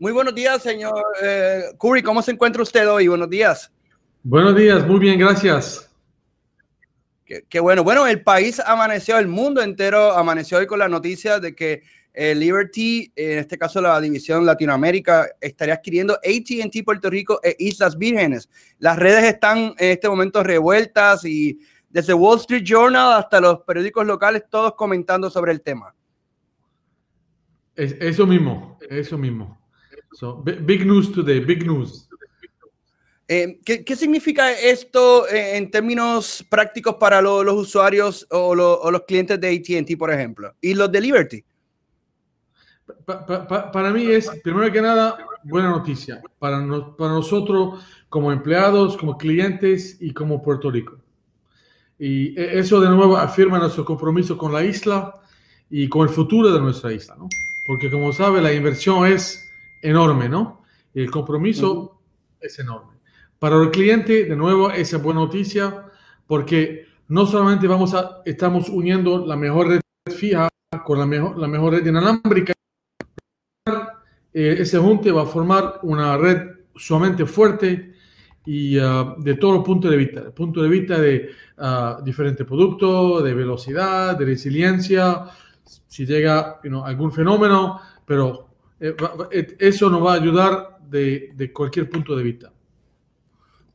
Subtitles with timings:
[0.00, 2.02] Muy buenos días, señor eh, Curry.
[2.02, 3.06] ¿Cómo se encuentra usted hoy?
[3.06, 3.70] Buenos días.
[4.22, 5.94] Buenos días, muy bien, gracias.
[7.26, 7.84] Qué, bueno.
[7.84, 11.82] Bueno, el país amaneció, el mundo entero amaneció hoy con la noticia de que
[12.14, 17.98] eh, Liberty, en este caso la división Latinoamérica, estaría adquiriendo ATT Puerto Rico e Islas
[17.98, 18.48] Vírgenes.
[18.78, 21.58] Las redes están en este momento revueltas y
[21.90, 25.94] desde Wall Street Journal hasta los periódicos locales, todos comentando sobre el tema.
[27.76, 29.59] eso mismo, eso mismo.
[30.12, 32.08] So, big news today, big news.
[33.28, 39.48] Eh, ¿qué, significa esto eh, en términos prácticos para los usuarios o, los clientes de
[39.54, 40.52] ATT, por ejemplo?
[40.60, 41.44] Y los de Liberty.
[43.06, 46.58] para mí es, primero que nada, buena noticia para,
[46.98, 50.98] para nosotros como empleados, como clientes y como Puerto Rico.
[52.00, 55.14] Y e, eso de nuevo afirma nuestro compromiso con la isla
[55.70, 57.28] y con el futuro de nuestra isla, ¿no?
[57.64, 59.49] Porque como sabe, la inversión es
[59.82, 60.62] enorme, ¿no?
[60.94, 62.00] Y el compromiso
[62.40, 62.98] es enorme.
[63.38, 65.86] Para el cliente, de nuevo, esa es buena noticia
[66.26, 69.80] porque no solamente vamos a, estamos uniendo la mejor red
[70.14, 70.48] fija
[70.84, 72.52] con la mejor, la mejor red inalámbrica,
[74.32, 77.94] eh, ese junte va a formar una red sumamente fuerte
[78.46, 82.46] y uh, de todos los puntos de vista, el punto de vista de uh, diferentes
[82.46, 85.24] productos, de velocidad, de resiliencia,
[85.64, 88.49] si llega algún fenómeno, pero
[88.80, 88.96] eh,
[89.30, 92.52] eh, eso nos va a ayudar de, de, cualquier punto de vista.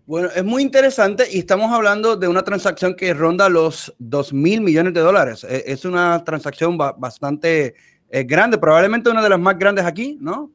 [0.07, 4.61] Bueno, es muy interesante y estamos hablando de una transacción que ronda los 2 mil
[4.61, 5.43] millones de dólares.
[5.43, 7.75] E, es una transacción bastante
[8.09, 10.51] eh, grande, probablemente una de las más grandes aquí, ¿no?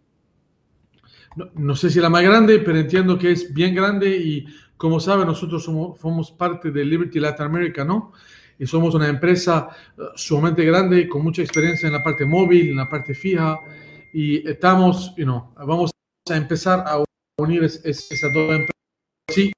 [1.36, 1.50] ¿no?
[1.54, 1.76] ¿no?
[1.76, 5.64] sé si la más grande, pero entiendo que es bien grande y como saben, nosotros
[5.64, 8.12] somos, somos parte de Liberty Latin America, ¿no?
[8.58, 9.68] Y somos una empresa
[10.14, 13.58] sumamente grande, con mucha experiencia en la parte móvil, en la parte fija,
[14.12, 15.90] y estamos, you know, vamos
[16.30, 17.02] a empezar a
[17.38, 18.70] unir esas dos empresas
[19.28, 19.52] sí,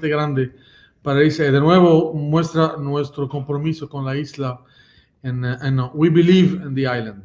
[0.00, 0.54] grande
[1.02, 1.50] para irse.
[1.50, 4.60] De nuevo, muestra nuestro compromiso con la isla
[5.22, 7.24] en, en We Believe in the Island.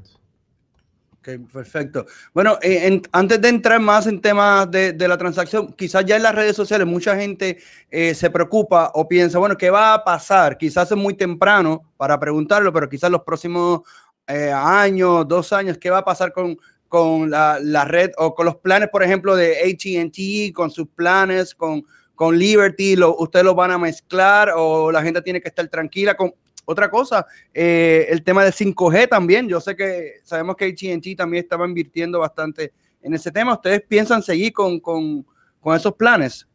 [1.20, 2.06] Ok, perfecto.
[2.34, 6.24] Bueno, eh, antes de entrar más en temas de, de, la transacción, quizás ya en
[6.24, 7.58] las redes sociales mucha gente
[7.92, 10.58] eh, se preocupa o piensa, bueno, ¿qué va a pasar?
[10.58, 13.82] Quizás es muy temprano para preguntarlo, pero quizás los próximos
[14.30, 16.58] eh, años, dos años, qué va a pasar con,
[16.88, 21.56] con la, la, red o con los planes, por ejemplo, de ATT, con sus planes,
[21.56, 25.68] con, con Liberty, lo, ustedes los van a mezclar o la gente tiene que estar
[25.68, 26.34] tranquila con
[26.66, 29.50] otra cosa, eh, el tema de 5G también.
[29.50, 33.54] Yo sé que sabemos que ATT también estaba invirtiendo bastante en ese tema.
[33.54, 35.26] ¿Ustedes piensan seguir con, con,
[35.60, 36.48] con esos planes?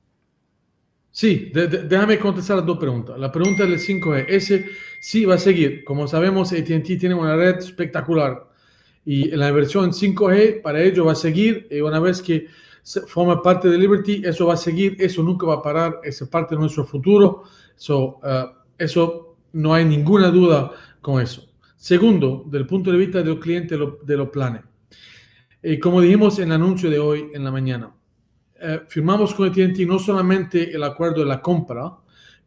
[1.11, 3.17] Sí, déjame contestar las dos preguntas.
[3.19, 4.67] La pregunta del 5G, ese
[5.05, 5.85] sí va a seguir.
[5.85, 8.49] Como sabemos, ATT tiene una red espectacular
[9.05, 11.69] y la inversión en 5G para ello va a seguir.
[11.71, 12.47] Y una vez que
[13.07, 16.55] forma parte de Liberty, eso va a seguir, eso nunca va a parar, es parte
[16.55, 17.43] de nuestro futuro.
[17.77, 20.73] So, uh, eso no hay ninguna duda
[21.03, 21.51] con eso.
[21.77, 24.63] Segundo, del punto de vista de los clientes de los planes.
[25.63, 27.95] Y como dijimos en el anuncio de hoy en la mañana,
[28.59, 31.93] eh, firmamos con AT&T no solamente el acuerdo de la compra,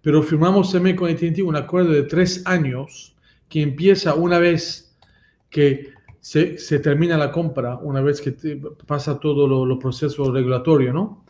[0.07, 3.13] pero firmamos también con AT&T un acuerdo de tres años
[3.49, 4.95] que empieza una vez
[5.49, 5.89] que
[6.21, 10.93] se, se termina la compra, una vez que te, pasa todo lo, lo, proceso regulatorio,
[10.93, 11.25] ¿no?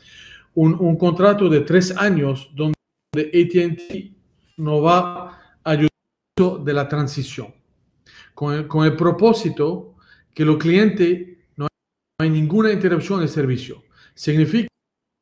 [0.54, 2.76] Un, un contrato de tres años donde
[3.16, 4.14] AT&T
[4.58, 5.32] nos va
[5.64, 7.56] a ayudar de la transición,
[8.36, 9.96] con el, con el propósito
[10.36, 11.66] que los clientes no
[12.20, 13.82] hay ninguna interrupción del servicio.
[14.14, 14.67] Significa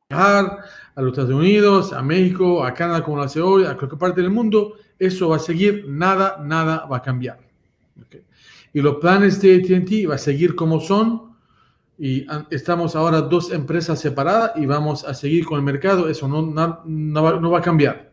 [0.08, 3.98] viajar a los Estados Unidos, a México, a Canadá, como lo hace hoy, a cualquier
[3.98, 7.40] parte del mundo, eso va a seguir, nada, nada va a cambiar.
[8.06, 8.22] Okay.
[8.72, 11.34] Y los planes de ATT va a seguir como son,
[11.98, 16.42] y estamos ahora dos empresas separadas y vamos a seguir con el mercado, eso no,
[16.42, 18.12] no, no, va, no va, a cambiar.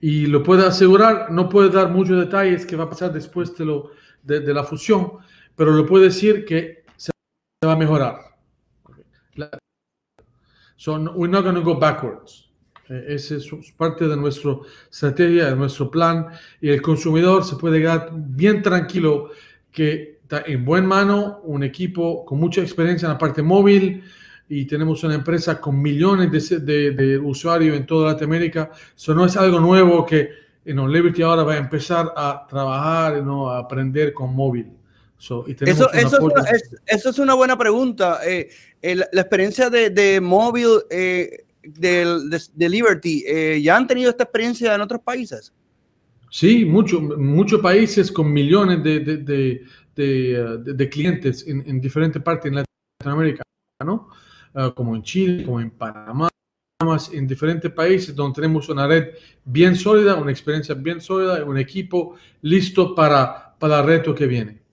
[0.00, 3.64] Y lo puedo asegurar, no puedo dar muchos detalles que va a pasar después de,
[3.64, 3.90] lo,
[4.22, 5.14] de, de la fusión,
[5.56, 7.10] pero lo puedo decir que se
[7.66, 8.16] va a mejorar.
[9.34, 9.50] La,
[10.76, 12.48] So we're not going to go backwards.
[12.88, 14.56] Eh, esa es parte de nuestra
[14.90, 16.28] estrategia, de nuestro plan,
[16.60, 19.30] y el consumidor se puede quedar bien tranquilo
[19.72, 24.04] que está en buen mano, un equipo con mucha experiencia en la parte móvil,
[24.48, 28.70] y tenemos una empresa con millones de, de, de usuarios en toda Latinoamérica.
[28.96, 30.30] Eso no es algo nuevo que
[30.64, 34.66] you know, Liberty ahora va a empezar a trabajar, you know, a aprender con móvil.
[35.18, 36.20] So, eso, eso,
[36.52, 38.20] es, eso, es, una buena pregunta.
[38.24, 38.50] Eh,
[38.82, 44.24] la experiencia de, de móvil eh, de, de, de, Liberty, eh, ¿ya han tenido esta
[44.24, 45.52] experiencia en otros países?
[46.30, 49.64] Sí, muchos muchos países con millones de,
[49.94, 52.64] de clientes en, en, diferentes partes en
[53.00, 53.42] Latinoamérica,
[53.84, 54.10] ¿no?
[54.54, 56.28] Uh, como en Chile, como en Panamá,
[57.12, 59.14] en diferentes países donde tenemos una red
[59.44, 64.65] bien sólida, una experiencia bien sólida, un equipo listo para, para el reto que viene.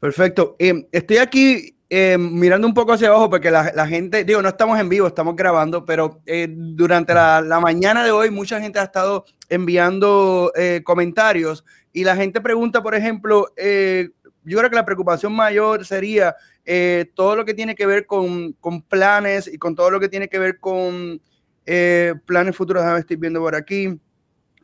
[0.00, 0.56] Perfecto.
[0.58, 4.78] Eh, estoy aquí eh, mirando un poco hacia abajo porque la, gente, digo, no estamos
[4.78, 9.24] en vivo, estamos grabando, pero eh, durante la, mañana de hoy mucha gente ha estado
[9.48, 15.84] enviando eh, comentarios y la gente pregunta, por ejemplo, yo creo que la preocupación mayor
[15.84, 16.34] sería
[16.70, 18.54] eh, todo lo que tiene que ver con,
[18.88, 21.18] planes y con todo lo que tiene que ver con
[21.64, 22.82] eh, planes futuros.
[22.82, 23.98] Déjame estoy viendo por aquí.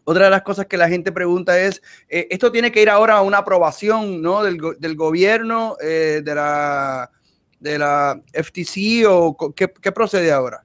[0.04, 3.16] Otra de las cosas que la gente pregunta es, eh, ¿esto tiene que ir ahora
[3.16, 4.42] a una aprobación ¿no?
[4.42, 7.10] del, gobierno, de, la,
[7.58, 10.64] de la FTC o qué, procede ahora?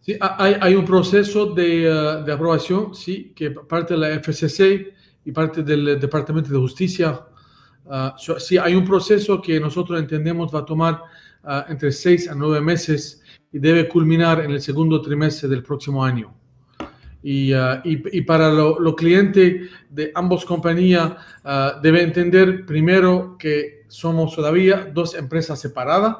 [0.00, 4.94] Sí, hay, un proceso de, de, aprobación, sí, que parte de la FCC
[5.24, 7.26] y parte del Departamento de Justicia
[8.16, 11.02] so, sí, hay un proceso que nosotros entendemos va a tomar
[11.44, 13.22] uh, entre seis a nueve meses
[13.52, 16.34] y debe culminar en el segundo trimestre del próximo año.
[17.22, 21.12] Y, uh, y, y para los lo clientes de ambas compañías
[21.82, 26.16] debe entender primero que somos todavía dos empresas separadas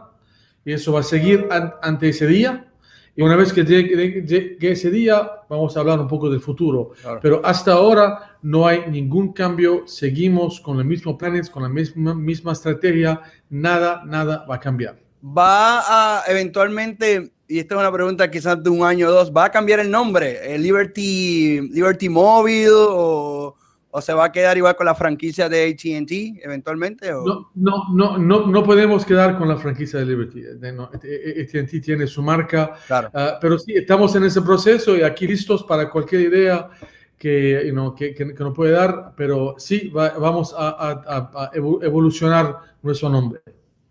[0.65, 2.69] y eso va a seguir an ante ese día.
[3.15, 6.93] Y una vez que llegue, llegue, ese día, vamos a hablar un poco del futuro.
[7.03, 7.21] Claro.
[7.23, 9.87] Pero hasta ahora no hay ningún cambio.
[9.87, 13.21] Seguimos con los mismos planes, con la misma, misma estrategia.
[13.51, 14.99] Nada, nada va a cambiar.
[15.23, 19.45] Va a eventualmente, y esta es una pregunta quizás de un año o dos, ¿va
[19.45, 20.55] a cambiar el nombre?
[20.55, 23.55] ¿El Liberty, Liberty Mobile o,
[23.91, 27.13] o se va a quedar igual con la franquicia de AT&T eventualmente?
[27.13, 27.27] O?
[27.27, 30.43] No, no, no, no, no podemos quedar con la franquicia de Liberty.
[30.75, 33.11] No, AT&T tiene su marca, claro.
[33.13, 36.71] uh, pero sí, estamos en ese proceso y aquí listos para cualquier idea
[37.19, 41.31] que, you know, que, que, que nos puede dar, pero sí, va, vamos a, a,
[41.35, 43.43] a, evolucionar nuestro nombre.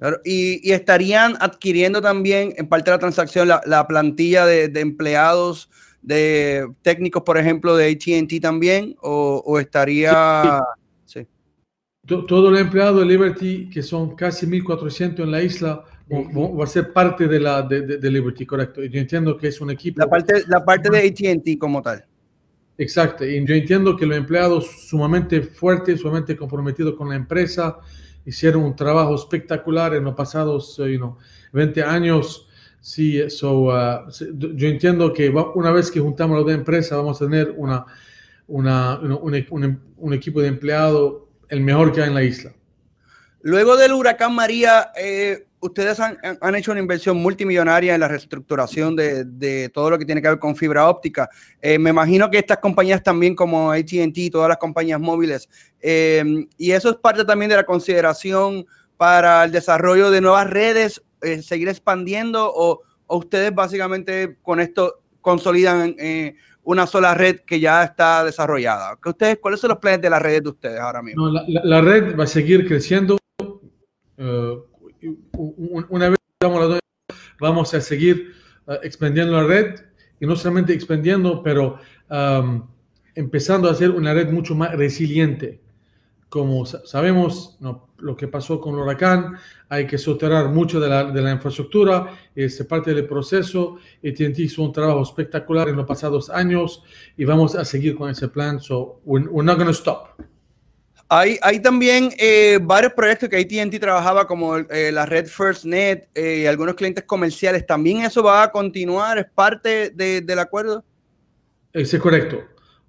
[0.01, 4.68] Claro, y, y, estarían adquiriendo también en parte de la transacción la, la plantilla de,
[4.68, 5.69] de empleados
[6.01, 10.59] de técnicos, por ejemplo, de ATT también, o, o estaría...
[11.06, 11.19] Sí.
[11.19, 11.27] sí.
[12.07, 16.92] Todo el empleado de Liberty, que son casi 1.400 en la isla, va a ser
[16.94, 18.83] parte de, la, de, Liberty, correcto.
[18.83, 20.00] Yo entiendo que es un equipo...
[20.00, 22.04] La parte, la parte de ATT como tal.
[22.80, 27.77] Exacto, y yo entiendo que los empleados sumamente fuertes, sumamente comprometidos con la empresa,
[28.25, 31.18] hicieron un trabajo espectacular en los pasados you know,
[31.53, 32.47] 20 años
[32.81, 37.25] Sí, so, uh, yo entiendo que una vez que juntamos las dos empresas vamos a
[37.25, 37.85] tener una,
[38.47, 42.53] una, un, un, un, equipo de empleados el mejor que hay en la isla.
[43.44, 48.95] Luego del huracán María, eh, ustedes han, han, hecho una inversión multimillonaria en la reestructuración
[48.95, 51.29] de, de, todo lo que tiene que ver con fibra óptica.
[51.61, 55.47] Eh, me imagino que estas compañías también como ATT, todas las compañías móviles,
[55.79, 56.23] eh,
[56.57, 58.65] y eso es parte también de la consideración
[58.97, 65.01] para el desarrollo de nuevas redes eh, seguir expandiendo o, o, ustedes básicamente con esto
[65.21, 65.95] consolidan
[66.63, 68.97] una sola red que ya está desarrollada?
[69.01, 71.29] ¿Qué ustedes, ¿Cuáles son los planes de la red de ustedes ahora mismo?
[71.29, 73.17] La, red va a seguir creciendo.
[75.89, 76.19] Una vez
[77.39, 78.33] vamos a seguir
[78.68, 79.80] uh, expandiendo la red
[80.19, 82.68] y no solamente expandiendo, pero um,
[83.15, 85.62] empezando a hacer una red mucho más resiliente.
[86.30, 89.36] Como sabemos, no, lo que pasó con el huracán,
[89.68, 93.78] hay que soterrar mucho de la, de la infraestructura, es parte del proceso.
[93.97, 96.83] AT&T hizo un trabajo espectacular en los pasados años
[97.18, 98.61] y vamos a seguir con ese plan.
[98.61, 100.21] So we're, we're not going to stop.
[101.13, 106.44] Hay, hay también eh, varios proyectos que AT&T trabajaba como eh, la red FirstNet eh,
[106.44, 107.68] y algunos clientes comerciales.
[107.68, 109.18] ¿También eso va a continuar?
[109.18, 110.85] ¿Es parte de, del acuerdo?
[111.73, 112.41] Es correcto.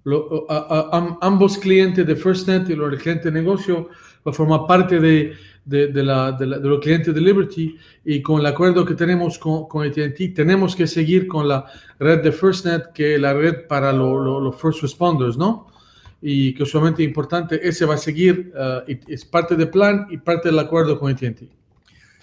[0.05, 3.89] Lo, a, a, a, ambos clientes de FirstNet y los clientes de negocio
[4.25, 5.33] va a formar parte de,
[5.65, 8.93] de, de, la, de, la, de, los clientes de Liberty y con el acuerdo que
[8.93, 11.65] tenemos con, con AT&T tenemos que seguir con la
[11.99, 15.72] red de FirstNet que es la red para los lo, lo first responders, ¿no?
[16.25, 20.17] Y que es sumamente importante, ese va a seguir, uh, es parte del plan y
[20.17, 21.49] parte del acuerdo con AT&T.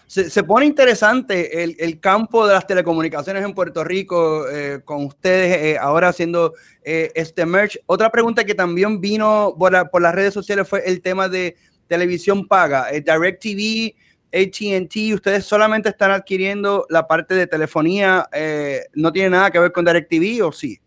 [0.07, 5.05] Se, se, pone interesante el, el, campo de las telecomunicaciones en Puerto Rico eh, con
[5.05, 7.79] ustedes eh, ahora haciendo eh, este merge.
[7.87, 11.55] Otra pregunta que también vino por, la, por, las redes sociales fue el tema de
[11.91, 12.91] televisión paga.
[12.91, 13.95] Eh, DirecTV,
[14.33, 19.73] ATT, ustedes solamente están adquiriendo la parte de telefonía, eh, ¿no tiene nada que ver
[19.73, 20.79] con DirecTV o sí?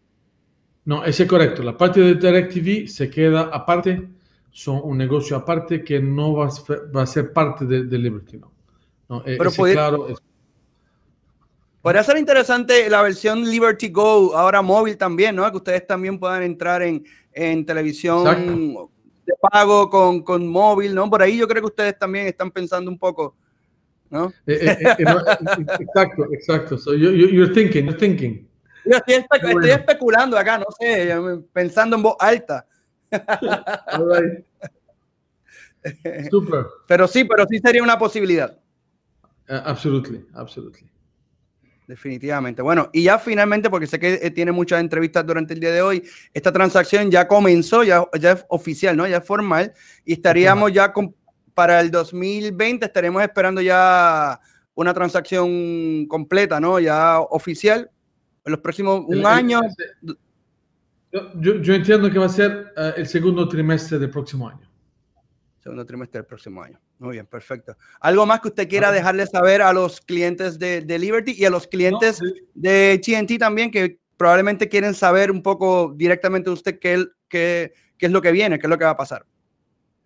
[0.85, 1.63] No, ese es correcto.
[1.63, 4.07] La parte de DirecTV se queda aparte,
[4.51, 6.51] son un negocio aparte que no va a,
[6.95, 8.37] va a ser parte de, de Liberty.
[8.37, 8.51] No.
[9.09, 10.17] no Pero puede, claro, es...
[11.81, 15.49] podría ser interesante la versión Liberty Go, ahora móvil también, ¿no?
[15.49, 18.27] Que ustedes también puedan entrar en, en televisión.
[18.27, 18.89] Exacto
[19.25, 21.09] de pago con, con, móvil, ¿no?
[21.09, 23.35] Por ahí yo creo que ustedes también están pensando un poco,
[24.09, 24.27] ¿no?
[24.45, 24.95] Eh, eh, eh,
[25.79, 26.77] exacto, exacto.
[26.77, 28.47] So you, you, you're thinking, you're thinking.
[28.85, 29.67] Yo estoy, espe- estoy Bueno.
[29.67, 31.15] especulando acá, no sé,
[31.53, 32.65] pensando en voz alta.
[33.93, 34.45] All right.
[36.29, 36.65] Super.
[36.87, 38.57] Pero sí, pero sí sería una posibilidad.
[39.49, 40.89] Uh, absolutely, absolutely.
[41.87, 42.61] Definitivamente.
[42.61, 45.81] Bueno, y ya finalmente, porque sé que eh, tiene muchas entrevistas durante el día de
[45.81, 46.01] hoy,
[46.33, 49.05] esta transacción ya comenzó, ya, ya es oficial, ¿no?
[49.05, 49.73] Ya es formal
[50.05, 51.13] y estaríamos ya con,
[51.53, 54.39] para el 2020, estaremos esperando ya
[54.75, 56.79] una transacción completa, ¿no?
[56.79, 57.91] Ya oficial,
[58.45, 59.61] en los próximos un El- el- año.
[61.35, 64.67] Yo, entiendo que va a ser uh, el segundo trimestre del próximo año.
[65.59, 66.79] Segundo trimestre del próximo año.
[66.97, 67.77] Muy bien, perfecto.
[68.01, 71.49] ¿Algo más que usted quiera dejarle saber a los clientes de, de Liberty y a
[71.51, 76.79] los clientes No, de TNT también que probablemente quieren saber un poco directamente de usted
[76.79, 79.25] qué, qué, qué es lo que viene, qué es lo que va a pasar?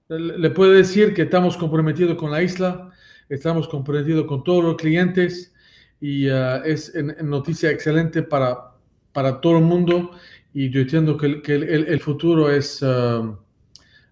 [0.10, 2.92] Le le puedo decir que estamos comprometidos con la isla,
[3.30, 5.54] estamos comprometidos con todos los clientes
[6.00, 8.72] y uh, es en- en noticia excelente para,
[9.14, 10.12] para todo el mundo
[10.54, 13.36] y yo entiendo que, el- que el, el- el futuro es um,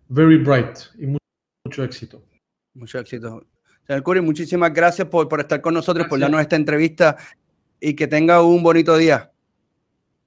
[0.10, 1.18] very bright y mu-
[1.66, 2.24] mucho éxito.
[2.74, 3.46] Mucho éxito.
[3.88, 6.32] Señor Curry, muchísimas gracias por, por estar con nosotros, por Gracias.
[6.32, 7.18] darnos esta entrevista
[7.80, 9.32] y que tenga un bonito día.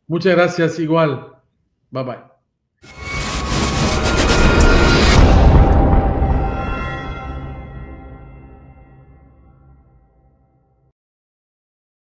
[0.07, 1.33] Muchas gracias igual.
[1.91, 2.38] Bye bye.